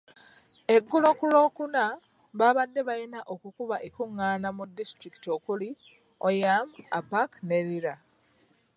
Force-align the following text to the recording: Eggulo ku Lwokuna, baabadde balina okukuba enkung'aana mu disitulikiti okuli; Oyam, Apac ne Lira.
Eggulo 0.75 1.09
ku 1.19 1.25
Lwokuna, 1.31 1.83
baabadde 2.37 2.81
balina 2.87 3.19
okukuba 3.33 3.75
enkung'aana 3.85 4.47
mu 4.57 4.63
disitulikiti 4.77 5.27
okuli; 5.37 5.69
Oyam, 6.27 6.67
Apac 6.97 7.31
ne 7.47 7.59
Lira. 7.67 7.95